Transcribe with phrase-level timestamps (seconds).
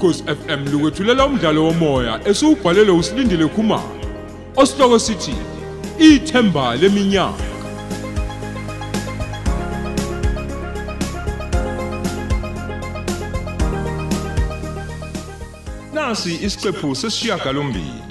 [0.00, 3.96] ukhosi FM lukwethulela umdlalo womoya esiubhalelwe usilindile Khumalo
[4.56, 5.34] osihloko sithi
[5.98, 7.44] ithemba leminyaka.
[15.94, 18.09] Nasi isiqephu sesishiyagalombili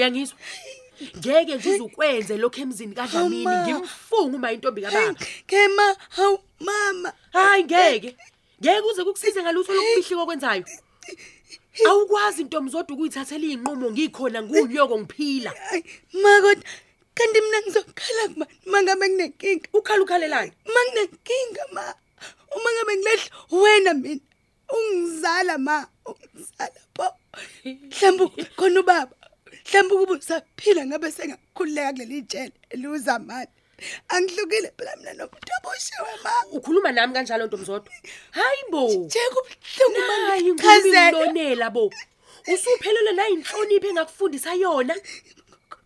[0.00, 0.38] uyangizwa
[1.18, 3.64] ngeke nje uzukwenze lokho emzini kaDlamini Hawu, ma.
[3.66, 5.14] ngimfunga uma intombi kababa
[5.46, 7.12] Kema, hawu mama.
[7.32, 8.16] hayi ngeke
[8.60, 10.64] ngeke uze kukusize ngalutho lokufihlika okwenzayo
[11.88, 15.84] awukwazi ntomzodwa ukuyithathela izinqumo ngikhona ngunyoko ngiphila Hayi,
[16.22, 16.64] ma kodwa
[17.16, 19.68] kanti mina ngizokhala kuba mangabe nginenkinga.
[19.72, 21.84] ukhala ukhalelani Manginenkinga ma.
[22.56, 24.20] Uma ngabe ngilehla wena mina
[24.76, 27.06] ungizala ma, ungizala pho.
[27.64, 29.16] Mhlawumbe khona ubaba.
[29.66, 33.50] Mhlawumbe kuba usaphila ngabe sengakhululeka kuleli jele eluzamani.
[34.08, 36.32] Angihlukile phela mina nomuntu oboshiwe ma.
[36.52, 37.92] ukhuluma nami kanjalo ntomzodwa
[38.30, 41.12] hayi bo Nje kubhlungu hayi mangichazela.
[41.12, 41.90] ngilonela bo
[42.52, 44.94] usuphelele la inhlonipho engakufundisa yona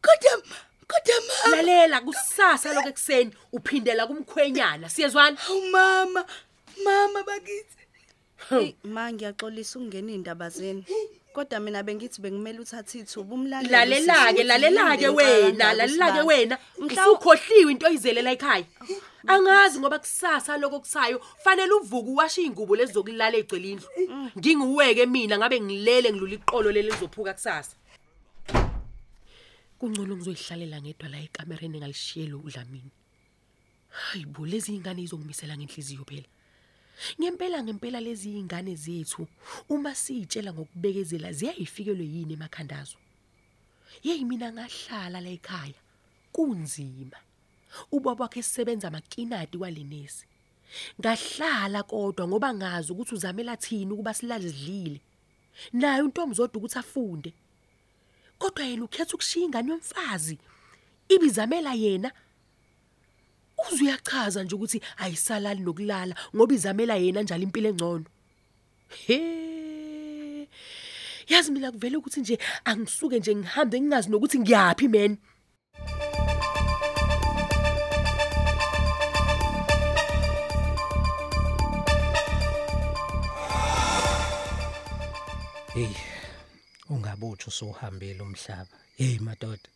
[0.03, 0.43] Kodwa
[0.91, 1.57] kodwa mama.
[1.57, 6.27] lalela kusasa lokho ekseni uphindela kumkhwenyana siyezwana Hawu mama,
[6.85, 7.79] mama bakithi.
[8.51, 10.85] Hey ma ngiyaxolisa ukungena indaba zeni.
[11.35, 13.73] Kodwa mina bengithi bengimela uthathe ithuba umlaleli.
[13.75, 16.57] lalela-ke lalela-ke wena lalela-ke wena.
[16.79, 18.65] usukhohliwe into oyizelela ekhaya.
[19.27, 23.89] Angazi ngoba kusasa lokho kusayo fanele uvuke uwashe iy'ngubo lezi zokulala egcela indlu
[24.39, 27.75] nginguweke mina ngabe ngilele ngilula iqolo leli lizophuka kusasa.
[29.79, 32.91] Kungcono ngizoyihlalela ngedwa la ekamereni engalishiyeli udlamini
[33.91, 36.29] hayi bo lezi iy'ngane yizongimisela ngenhliziyo phela.
[37.21, 39.27] Ngempela ngempela lezi iy'ngane zethu
[39.69, 42.99] uma siyitshela ngokubekezela ziyayifikelwe yini emakhandazo
[44.03, 45.81] yeyi mina ngahlala la ekhaya
[46.33, 47.19] kunzima.
[47.93, 50.27] Ubaba wakhe sisebenza makinati kwalenesi
[51.01, 55.01] ngahlala kodwa ngoba ngazi ukuthi uzamela thini ukuba silale sidlile.
[55.73, 57.33] Naye untombi zodwa ukuthi afunde.
[58.39, 60.39] Kodwa yena ukhetha ukushiya ingane yomfazi
[61.09, 62.13] ibizamela yena
[63.63, 68.07] uze uyachaza nje ukuthi ayisalali nokulala ngoba izamela yena njalo impilo engcono
[69.07, 70.49] he
[71.29, 75.17] yazi mina kuvela ukuthi nje angisuke nje ngihambe ngingazi nokuthi ngiyaphi man
[85.75, 85.91] Hey,
[86.91, 88.77] ungabuthi usuhambile umhlaba.
[88.97, 89.69] Hey madoda.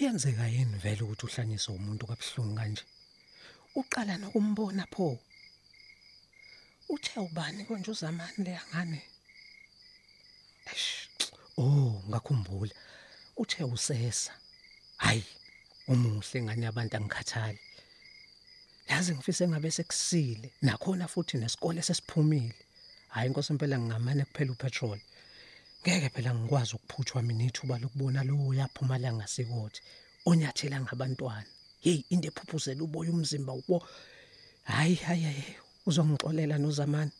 [0.00, 2.84] Kuyenzeka yini vele ukuthi uhlanyiswe umuntu kabhlungu kanje?
[3.80, 5.18] Uqala nokumbona pho.
[6.88, 9.00] Uthe ubani konje uzamani leyangane?
[10.72, 11.08] Eish.
[11.58, 12.74] Oh, ngakhumbula.
[13.36, 14.32] Uthe usesa.
[14.96, 15.24] Hayi,
[15.88, 17.60] umuhle ngani yabantu angikhathali.
[18.88, 22.56] Yazi ngifise ngabe sekusile nakhona futhi nesikole sesiphumile.
[23.08, 25.00] Hayi inkosi impela ngingamane kuphela upetrol.
[25.82, 29.80] Ngeke phela ngikwazi ukuphuthwa mina ithuba lokubona lo yaphuma la ngasikothi
[30.28, 31.48] onyathela ngabantwana.
[31.80, 33.76] Hey into ephuphuzela uboya umzimba ubo.
[34.64, 35.44] Hayi hayi hayi
[35.88, 37.12] uzongixolela nozamani.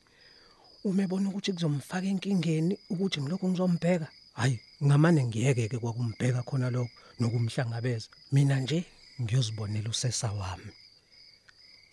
[0.84, 4.08] Uma ebona ukuthi kuzomfaka enkingeni ukuthi ngilokho ngizombheka.
[4.38, 8.08] Hayi ngamane ngiyeke ke kwakumbheka khona lokho nokumhlangabeza.
[8.32, 8.84] Mina nje
[9.20, 10.72] ngiyozibonela usesa wami.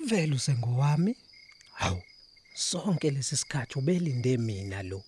[0.08, 1.16] Vele usengowami.
[1.80, 2.02] Hawu
[2.54, 5.04] sonke lesi sikhathi ubelinde mina lo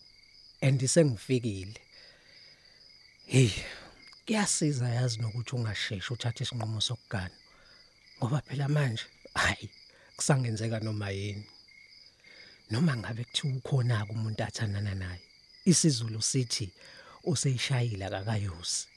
[0.62, 1.82] andisengifikile
[3.26, 3.52] hey
[4.26, 7.38] kuyasiza yazi nokuthi ungasheshi uthathe isinqumo sokugana
[8.18, 9.04] ngoba phela manje
[9.34, 9.70] hayi
[10.16, 11.46] kusangenzeka noma yini.
[12.72, 15.22] Noma ngabe kuthiwa ukhona ke umuntu athandana naye
[15.66, 16.68] isizulu sithi
[17.24, 18.88] useyishayila akakayosi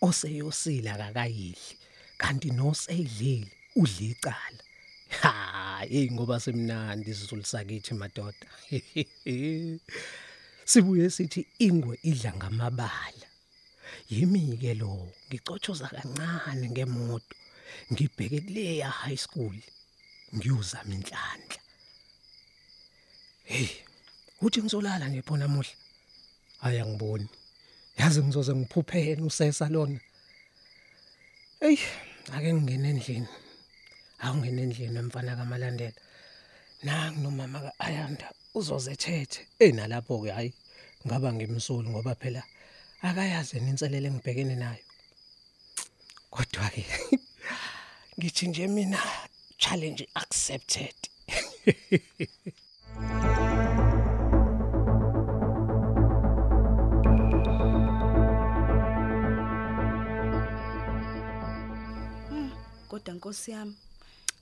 [0.00, 1.76] oseyosila akakayidli
[2.18, 4.62] kanti noseyidlile udla icala.
[5.20, 8.46] Ha hey ngoba semnandi isizulu sakithi madoda.
[10.64, 13.28] sibuye sithi ingwe idla ngamabala.
[14.10, 17.36] Yimi ke lo ngicotshoza kancane ngemoto
[17.92, 19.56] ngibheke kuleya high school
[20.34, 21.60] ngiyuzama inhlanhla.
[23.44, 23.68] Hey
[24.42, 25.74] uthi ngizolala nje phona namuhla
[26.60, 27.28] hayi angiboni.
[27.98, 30.00] Yazi ngizoze ngiphuphene usesa lona.
[31.60, 31.78] Hey
[32.32, 33.28] ake ngingene endlini.
[34.18, 35.98] Awungene endlini mfana kamalandela.
[36.82, 40.52] nangu nomama kaAyanda uzozethethe enalapho ke hayi
[41.06, 42.42] ngaba ngimsulu ngoba phela
[43.02, 44.84] akayazi inselele engibhekene nayo.
[46.30, 46.84] Kodwa ke
[48.16, 49.00] ngithi nje mina
[49.58, 50.96] challenge accepted.
[62.32, 62.50] Ah,
[62.88, 63.76] kodwa nkosi yami.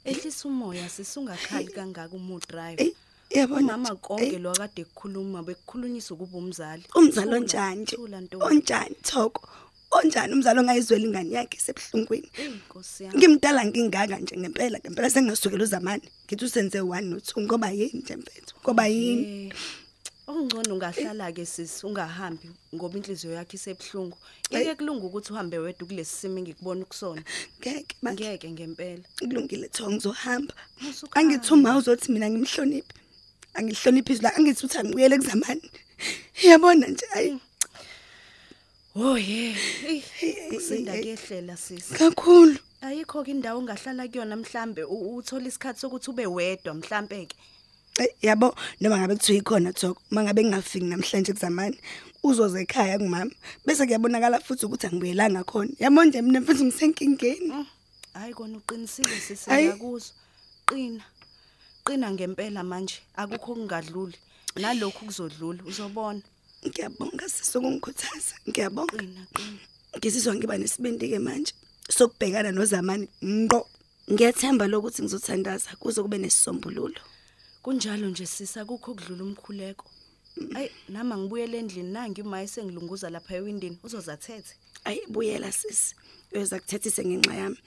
[0.05, 2.95] Ehlisa umoya sisungakhali kangaka umu drive.
[3.31, 6.85] Yabona Mama konke lo akade kukhuluma bekukhulunyiswa kuba umzali.
[6.97, 7.97] umzali onjani nje?
[8.41, 9.49] onjani thoko?
[9.91, 13.19] Onjani umzali ongayizwela ingane yakhe sebhlungwini Ey Nkosi yami.
[13.19, 16.09] ngimdala ngingaka nje ngempela ngempela sengasukela uzamani.
[16.27, 19.53] Ngithi usenze 1 no 2 ngoba yini nje mfethu ngoba yini?
[20.29, 24.17] Ongcono ungahlala ke sisi ungahambi ngoba inhliziyo yakhe isebhlungu.
[24.53, 27.23] Ngeke kulunga ukuthi uhambe wedwa kulesi simo ngikubona kusona.
[27.61, 29.05] ngeke Ngeke ngempela.
[29.19, 30.55] kulungile thoko ngizohamba
[31.17, 32.93] angithi uma uzothi mina ngimhloniphe
[33.55, 35.71] angihloniphe izwi la angithi uthi angibuyele kuzamani
[36.45, 37.41] yabona nje ayi
[39.01, 39.57] Oh yeah.
[40.51, 41.95] Kusinda kuyehlela sisi.
[41.95, 47.37] kakhulu Ayikho ke indawo ongahlala kuyona mhlambe u- uthola isikhathi sokuthi ube wedwa mhlambe ke.
[47.99, 51.79] Eh, yabo noma ngabe kuthiwa ikhona thoko mangabe ngingafiki namhlanje kuzamani
[52.23, 53.31] uzoze ekhaya kumama
[53.67, 57.67] bese kuyabonakala futhi ukuthi angibuyelanga khona yabo nje mina mfethu ngisenkingeni
[58.15, 59.67] Hayi kona uqinisile sisi Ayi.
[59.67, 60.15] ngiyakuzwa.
[60.67, 61.05] Qina.
[61.87, 64.17] Qina ngempela manje akukho kungadluli.
[64.57, 66.23] Nalokhu kuzodlula uzobona.
[66.67, 69.59] ngiyabonga sisokungikhuthaza ngiyabonga Qina qina.
[69.99, 71.53] ngizizwa ngiba nesibindi ke manje
[71.91, 73.61] sokubhekana nozamani ngqo
[74.13, 77.01] ngiyathemba lokuthi ngizothandaza kuze kube nesisombululo
[77.63, 79.87] Kunjalo nje sisa kukho kudlula umkhuleko.
[80.55, 84.55] Ay nama ngibuyele endlini nangi umaye sengilunguza lapha ewindini uzozathethe.
[84.85, 85.95] ayi buyela sisi
[86.33, 87.59] uyoza kuthethise ngenxa yami.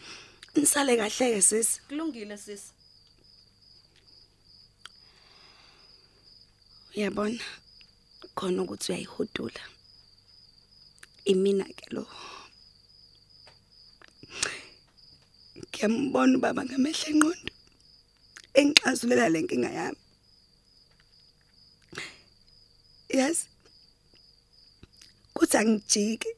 [0.55, 2.71] Nisale kahle ke sisi Kulungile sisi.
[6.95, 7.43] uyabona?
[8.35, 9.61] Khona ukuthi uyayihudula.
[11.25, 12.07] Imina ke lo.
[15.59, 17.51] Ngiyambona ubaba ngamehla enqondo
[18.59, 20.01] engixazulela lenkinga yami.
[23.19, 23.45] Yazi
[25.35, 26.29] kuthi angijike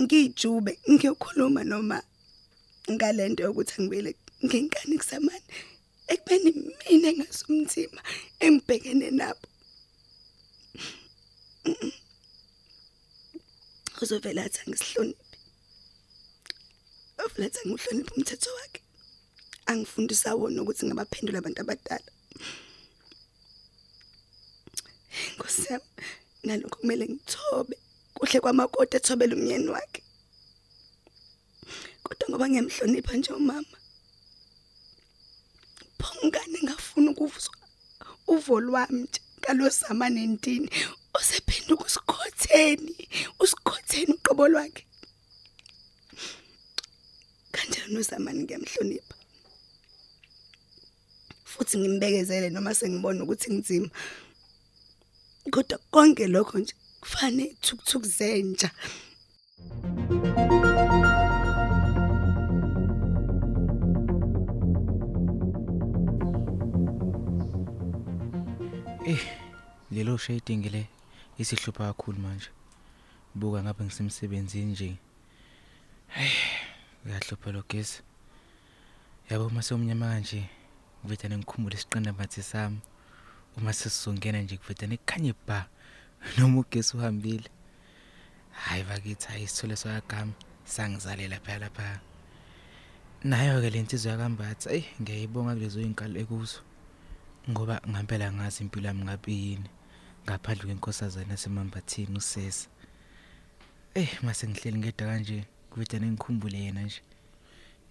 [0.00, 1.98] ngijube ngiyokhuluma noma
[2.92, 4.10] ngalento yokuthi angibele
[4.44, 5.46] ngenkani kusamani
[6.12, 8.00] ekubeni mina engasumthima
[8.44, 9.46] engibhekene nabo.
[11.64, 11.92] Mm-mm.
[14.02, 15.36] uzovela athi angisihloniphi
[17.22, 18.80] ovela athi angihloniphi umthetho wakhe.
[19.72, 22.10] Angifundisa wona ukuthi ngabaphendula abantu abadala.
[25.34, 25.90] Nkosi yami
[26.44, 27.76] nalokho kumele ngithobe.
[28.14, 30.02] Kuhle kwamakoti ethobela umnyeni wakhe.
[32.04, 33.76] Kodwa ngoba ngiyamhlonipha nje umama
[36.00, 37.54] phongane ngafuna ukuzwa
[38.26, 40.68] uvo lwami nje kalosama nentini.
[41.14, 43.08] Osephinda ukusikhotheni
[43.42, 44.84] usikhotheni uqobo lwakhe.
[47.52, 49.14] Kanjalo nozamani ngiyamhlonipha.
[51.62, 53.88] Futhi ngimbekezele noma sengibona ukuthi ngizima
[55.50, 58.70] kodwa konke lokho nje kufane ithukuthuku zenja
[69.06, 69.18] Eh,
[69.90, 70.86] lelo shading le
[71.38, 72.48] isihlupha kakhulu manje.
[73.34, 74.96] Buka ngabe ngisemsebenzini nje.
[76.08, 76.30] Hey,
[77.04, 78.02] uyahlupha lo gesi.
[79.30, 80.48] Yabo mase umnyama kanje,
[81.04, 82.78] ngivethane ngikhumbule isiqinda bathi sami.
[83.56, 85.68] Uma sesizongena nje kuvethane kukhanye ba
[86.38, 87.50] noma ugesi uhambile.
[88.50, 90.32] Hayi bakithi hayi isithole sakagama
[90.64, 92.00] sangizalela phela lapha.
[93.24, 96.60] Nayo ke lensizwa yakambathi, ey ngiyayibonga kulezo inkalo ekuzo.
[97.50, 99.70] ngoba ngempela ngazi impilo yami ngabe yini
[100.24, 102.68] ngaphandle kwenkosazana yasemambathini usesa
[103.94, 107.02] eh mase ngihleli ngedwa kanje kuvethane ngikhumbule yena nje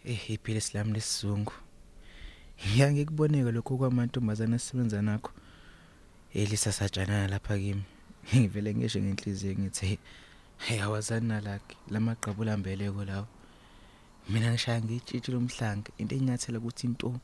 [0.05, 1.53] eh iphile isilami lesizungu
[2.67, 5.31] ngiyake kuboneke lokho kwamantombazana asebenza nakho
[6.33, 7.83] elisasatshana lapha kimi
[8.35, 9.99] ngivele ngisho ngenhliziyo ngithi
[10.57, 13.27] hey awazani nalakhe lamaqhabu lambeleko lawo
[14.29, 17.19] mina ngishaya ngitshitshi lomhlange into enyathela ukuthi into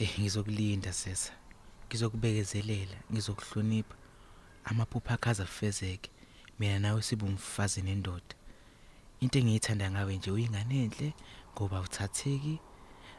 [0.00, 1.32] Eh ngizokulinda sesa.
[1.88, 3.96] Ngizokubekezelela, ngizokuhlonipha.
[4.64, 6.10] Amaphupho akho azafezeke.
[6.58, 8.34] Mina nawe sibe umfazi nendoda.
[9.20, 11.14] Into engiyithanda ngawe nje uyingane enhle
[11.52, 12.60] ngoba uthatheki,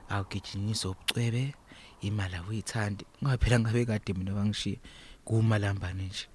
[0.10, 1.56] awugijinyiswa ubucwebe,
[2.02, 3.06] imali awuyithandi.
[3.22, 4.80] Ngoba phela ngabe kade mina wangishiya
[5.26, 6.26] kumalambane nje.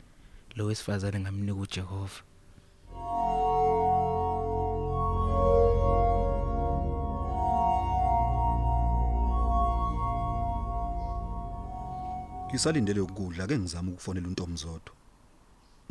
[0.57, 2.21] Lo wesifazane ngamnika uJehova.
[12.49, 14.95] Ngisalindele ukudla ke ngizama ukufonela uNtomi Zodwa.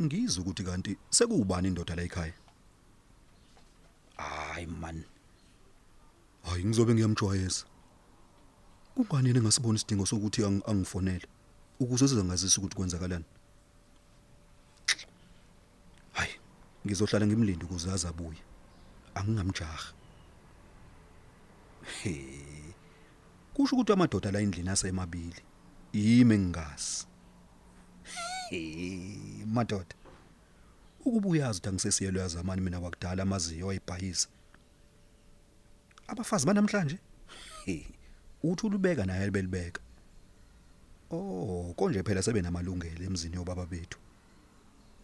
[0.02, 2.32] Ngizwe ukuthi kanti sekuubani indoda la ekhaya.
[4.16, 5.04] Hayi man.
[6.42, 7.64] Hayi ngizobe ngiyamjwayeza.
[8.94, 11.26] Kungani yena engasiboni isidingo sokuthi ang- angifonele
[11.80, 13.24] ukuze sizongazisa ukuthi kwenzakalani.
[16.12, 16.34] Hayi,
[16.86, 18.38] ngizohlala ngimlinde ukuze azabuye.
[19.14, 19.92] Angingamjaha.
[23.54, 25.42] kusho ukuthi amadoda la endlini asemabili
[25.92, 27.06] yimi engingazi
[28.50, 29.94] He, madoda
[31.04, 34.28] ukuba uyazi ukuthi angisesiyelo yazamani mina wakudala amaziyo ayibhayisa
[36.08, 36.98] abafazi banamhlanje
[37.64, 37.86] He,
[38.48, 39.80] uthi ulubeka naye belibeka
[41.10, 43.98] oh konje phela sebe namalungelo emzini yobaba bethu.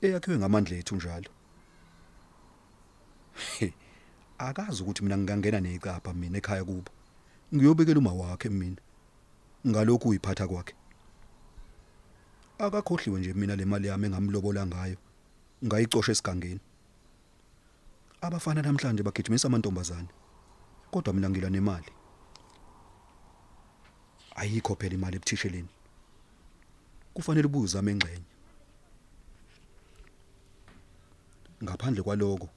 [0.02, 1.30] Eyakhiwe ngamandla ethu njalo.
[4.38, 6.90] Akazi ukuthi mina ngingangena necapha mina ekhaya kubo.
[7.54, 8.80] Ngiyobekela uma wakhe mina
[9.68, 10.74] ngalokhu uyiphatha kwakhe.
[12.58, 14.96] Akakhohliwe nje mina le mali yami engamlobola ngayo
[15.64, 16.60] ngayicosha esigangeni.
[18.20, 20.08] Abafana namhlanje bagijimisa amantombazane
[20.90, 21.90] kodwa mina ngila nemali.
[24.40, 25.68] Ayikho phela imali ebuthisheleni.
[27.14, 28.28] Kufanele ubuze amengxenye.
[31.64, 32.48] Ngaphandle kwaloko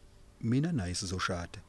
[0.42, 1.60] mina naye sizoshada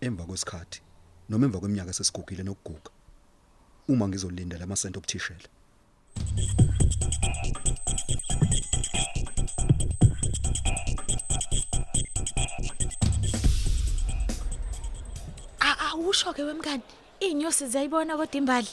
[0.00, 0.80] emva kwesikhathi
[1.28, 2.90] noma emva kweminyaka sesigugile nokuguga
[3.88, 5.48] uma ngizolinda lamasento obuthishela.
[15.86, 16.82] Awusho ke wemkani
[17.20, 18.68] inyosi ziyayibona kodwa imbali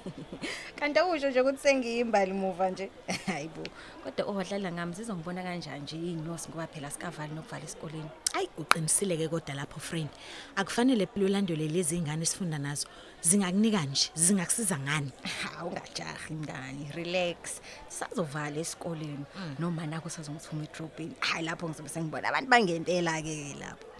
[0.78, 2.90] kanti awusho nje ukuthi sengiyimbali muva nje.
[3.26, 3.62] Hayibo
[4.04, 8.10] kodwa owadlala ngami zizongibona kanjani nje iy'nyosi ngoba phela sikavali nokuvala esikoleni.
[8.34, 10.10] Ayi uqinisile ke kodwa lapho friend.
[10.56, 12.88] Akufanele phela ulandele lezi ingane esifunda nazo
[13.20, 15.12] zingakunika nje zingakusiza ngani?
[15.42, 17.60] Hawu ungajahi ngani relax.
[17.88, 19.24] Sazovala esikoleni.
[19.58, 21.14] Noma nakho sazongithuma edrobheni.
[21.20, 23.86] Hayi lapho ngizobe sengibona abantu bangentela-ke lapho.
[23.86, 23.91] ayi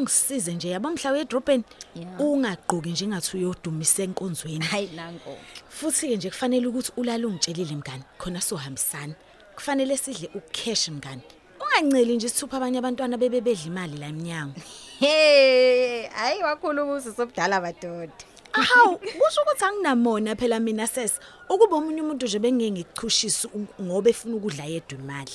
[0.00, 1.64] ungisize nje yabo mhla wedrobheni?
[1.94, 2.06] Ya.
[2.18, 4.64] ungagqoki nje engathi uyodumise enkonzweni.
[4.64, 9.14] Hayi nanko-ke futhi-ke nje kufanele ukuthi ulale ungitshelile mngani khona sohambisana
[9.54, 11.22] kufanele sidle ucash mngani.
[11.60, 14.54] Unganceli nje isithupha abanye abantwana bebe bedla imali la emnyango.
[15.00, 18.12] He hhayi wakhuluma usisobudala madoda
[18.52, 21.12] ahawu kusho ukuthi anginamona phela mina ses
[21.48, 25.32] ukuba omunye umuntu nje bengeke ngichushise u- ngoba efuna ukudla yedwa imali.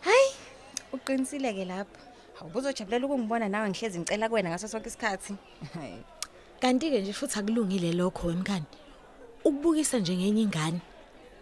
[0.00, 0.30] Hayi
[0.92, 2.00] uqinisile-ke lapho.
[2.38, 5.34] Hawu buzojabulela ukungibona nawe ngihlezi ngicela kuwena ngaso sonke isikhathi
[5.74, 6.02] Hayi.
[6.60, 8.66] kanti-ke nje futhi akulungile lokho wemkani
[9.44, 10.80] ukubukisa nje ngenye ingane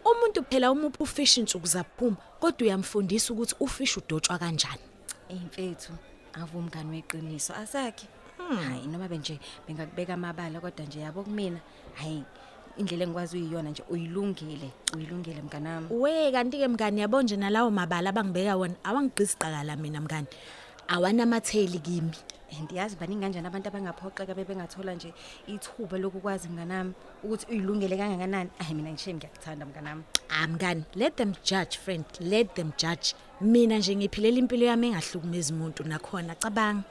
[0.04, 4.82] umuntu phela umuphi ufishi insuku zaphuma kodwa uyamfundisa ukuthi ufishi udotshwa kanjani
[5.28, 5.92] Imfethu,
[6.34, 8.06] avumngani weqiniso asakhe.
[8.38, 11.60] Hayi noma benje bengakubeka amabala kodwa nje yabo kumina,
[11.94, 12.24] hayi
[12.76, 15.86] indlela engikwazi uyiyona nje uyilungile, uyilungile mnganami.
[15.90, 20.26] we kanti-ke mngani yabo nje nalawo mabala abangibeka wona awangigqisi qakala mina mngani
[20.88, 22.12] awanamatheli kimi
[22.62, 25.12] Ndiyazi baningi kanjani abantu abangaphoxeka bebengathola nje
[25.46, 26.92] ithuba lokukwazi mnganami
[27.24, 28.50] ukuthi uyilungele kangakanani.
[28.58, 30.02] Hayi mina ngisho ngiyakuthanda mnganami.
[30.30, 35.52] ah mngani let them judge friend let them judge mina nje ngiphilela impilo yami engahlukumezi
[35.52, 36.82] umuntu nakhona cabanga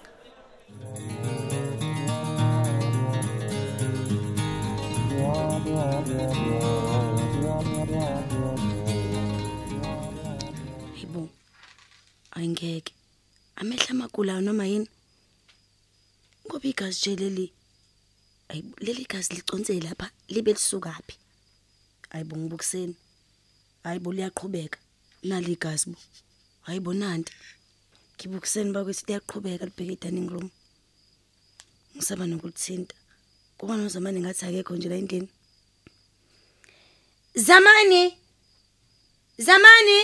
[10.94, 11.30] Hayibo.
[12.32, 12.94] Ayingeke.
[13.64, 14.90] Amehla amakula noma yini?
[16.46, 17.54] Ngoba igazi nje leli.
[18.50, 21.16] Hayibo, leli gazi liconse lapha libe lisukaphi?
[22.10, 22.96] Hayibo ngibukiseni.
[23.84, 24.80] Hayibo liyaqhubeka.
[25.24, 25.98] Nali igazi bo.
[26.68, 27.32] Hayibo nanti.
[28.18, 30.50] Ngibukiseni bakwethu liyaqhubeka libheke dining room.
[31.96, 32.96] Ngisaba nokulithinta.
[33.58, 35.30] Kuba nozamani ngathi akekho nje la endlini.
[37.36, 38.04] Zamani!
[39.38, 40.00] Zamani!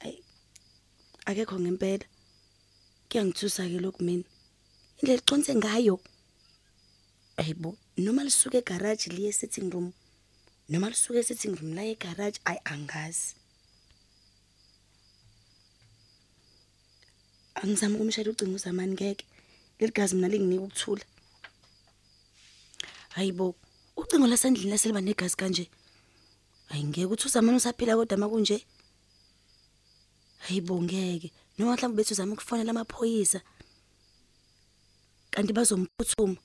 [0.00, 0.16] Ay.
[1.28, 2.06] Akekho ngempela.
[3.08, 4.24] Kuyangithusa ke lokhu mina.
[4.98, 6.00] Indlela liconse ngayo.
[7.36, 9.92] Ayibo, noma lisuke egarage liye sitting room.
[10.68, 13.34] Noma lisuke sitting room la egarage ay angazi.
[17.60, 19.24] Angizama ukumshayela ucingo uzamani ngeke.
[19.78, 21.04] Leligazi mina linginika ukuthula.
[23.14, 23.54] Hayibo,
[23.96, 25.68] ucingo lasendlini laseliba negazi kanje.
[26.70, 28.64] Ayingeke uthi uzamani usaphila kodwa makunje.
[30.38, 31.32] Hayibo ngeke.
[31.58, 33.40] Noma mhlawumbe bethu uzama ukufonela amaphoyisa.
[35.30, 36.36] Kanti bazomphuthuma.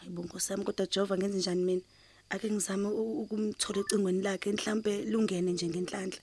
[0.00, 1.82] Hayibo nkosami kodwa Jehova ngenze njani mina?
[2.30, 6.20] Ake ngizame u- ukumthola ecingweni lakhe mhlambe lungene nje ngenhlanhla.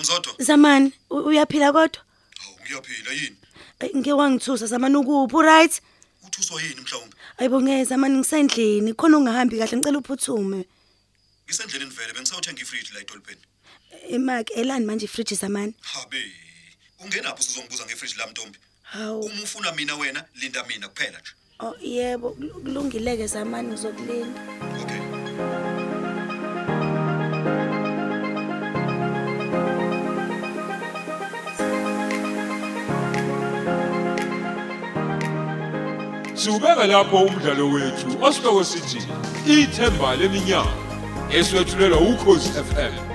[0.00, 2.02] Mzodwa, Zamani, u- uyaphila kodwa?
[2.38, 3.36] hawu ngiyaphila yini?
[3.80, 5.82] Ay, Ngeke wangithusa zamani ukuphi right?
[6.26, 7.16] Uthuswa yini mhlawumbe?
[7.38, 10.64] Ayibo ngeke zamani ngisendlini khona ungahambi kahle ngicela uphuthume.
[11.46, 13.40] Ngisendleleni vele bengisawuthenga ifridge la edolpheni.
[14.10, 15.74] Emak elani manje ifridge zamani?
[15.80, 16.32] Habe.
[17.04, 18.58] Ungenapho sizongibuza ngefridge lami Ntombi.
[18.82, 19.20] Hawu.
[19.20, 21.30] Uma ufuna mina wena, linda mina kuphela nje.
[21.60, 24.40] Oh yebo, kulungileke zamani uzokulinda.
[24.82, 25.00] Okay.
[36.34, 38.98] Siubeka lapho umdlalo wethu osihloko sithi
[39.46, 40.70] ithemba leminyaka
[41.32, 43.05] eswetshulelwa ukhozi FM